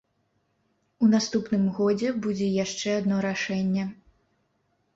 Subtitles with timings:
[1.07, 3.83] У наступным годзе будзе яшчэ адно рашэнне.